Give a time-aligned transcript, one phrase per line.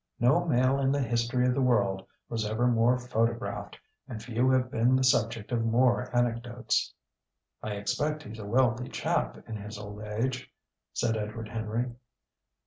[0.19, 3.77] No male in the history of the world was ever more photographed,
[4.07, 6.91] and few have been the subject of more anecdotes.
[7.61, 10.51] "I expect he's a wealthy chap in his old age,"
[10.91, 11.91] said Edward Henry.